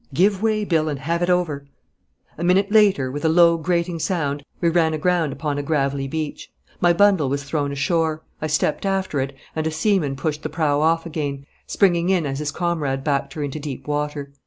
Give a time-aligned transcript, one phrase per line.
[0.15, 1.67] Give way, Bill, and have it over.'
[2.35, 6.49] A minute later, with a low grating sound, we ran aground upon a gravelly leach.
[6.79, 10.81] My bundle was thrown ashore, I stepped after it, and a seaman pushed the prow
[10.81, 14.33] off again, springing in as his comrade backed her into deep water.